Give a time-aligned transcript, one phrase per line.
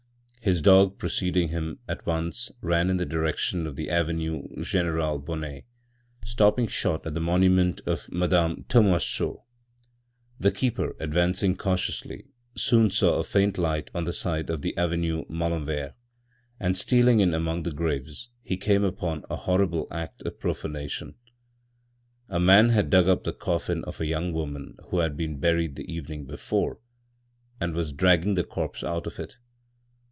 [0.43, 5.65] His dog, preceding him, at once ran in the direction of the Avenue General Bonnet,
[6.25, 9.43] stopping short at the monument of Madame Tomoiseau.
[10.39, 12.25] The keeper, advancing cautiously,
[12.57, 15.93] soon saw a faint light on the side of the Avenue Malenvers,
[16.59, 21.13] and stealing in among the graves, he came upon a horrible act of profanation.
[22.29, 25.75] A man had dug up the coffin of a young woman who had been buried
[25.75, 26.79] the evening before
[27.59, 29.37] and was dragging the corpse out of it.